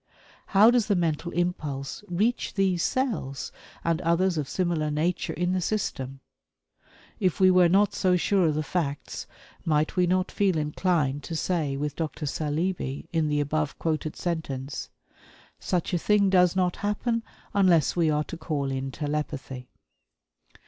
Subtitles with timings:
[0.47, 3.51] How does the mental impulse reach these cells
[3.83, 6.21] and others of similar nature in the system?
[7.19, 9.27] If we were not so sure of the facts,
[9.63, 12.25] might we not feel inclined to say with Dr.
[12.25, 14.89] Saleeby, in the above quoted sentence:
[15.59, 17.21] "Such a thing does not happen
[17.53, 19.69] unless we are to call in telepathy."